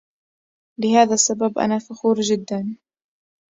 لهذا 0.79 1.13
السبب 1.13 1.59
أنا 1.59 1.79
فخور 1.79 2.19
جدًا 2.21 2.77